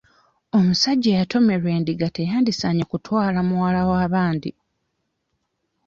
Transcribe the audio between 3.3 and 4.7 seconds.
muwala wa bandi.